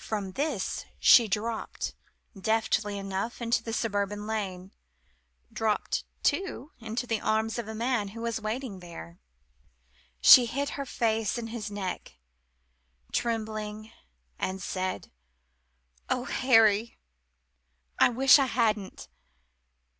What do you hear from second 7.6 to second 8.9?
of a man who was waiting